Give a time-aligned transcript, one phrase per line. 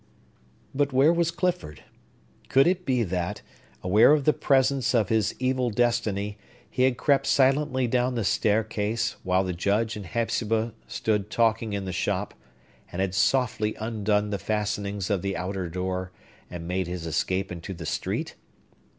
[0.73, 1.83] But where was Clifford?
[2.49, 3.43] Could it be that,
[3.83, 9.17] aware of the presence of his Evil Destiny, he had crept silently down the staircase,
[9.21, 12.33] while the Judge and Hepzibah stood talking in the shop,
[12.91, 16.11] and had softly undone the fastenings of the outer door,
[16.49, 18.33] and made his escape into the street?